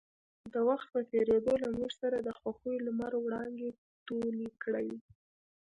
[0.53, 3.69] د وخـت پـه تېـرېدو لـه مـوږ څـخـه د خـوښـيو لمـر وړانـګې
[4.05, 4.91] تـولې کـړې.